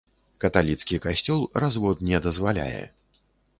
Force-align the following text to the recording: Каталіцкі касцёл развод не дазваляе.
Каталіцкі 0.45 0.99
касцёл 1.03 1.45
развод 1.65 2.03
не 2.09 2.25
дазваляе. 2.27 2.83